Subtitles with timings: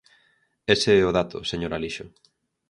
[0.75, 2.05] Ese é o dato, señor Alixo.